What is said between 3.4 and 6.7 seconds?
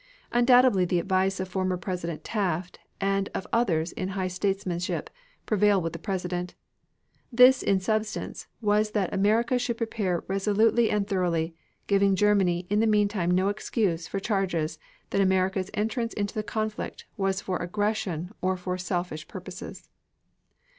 others high in statesmanship, prevailed with the President.